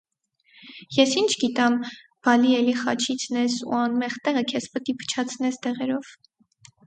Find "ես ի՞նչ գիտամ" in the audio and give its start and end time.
0.99-1.75